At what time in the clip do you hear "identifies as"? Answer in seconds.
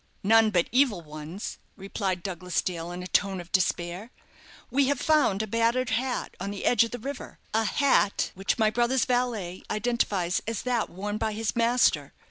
9.69-10.63